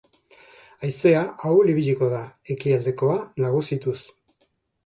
Haizea 0.85 1.19
ahul 1.49 1.69
ibiliko 1.73 2.09
da, 2.15 2.23
ekialdekoa 2.57 3.19
nagusituz. 3.47 3.99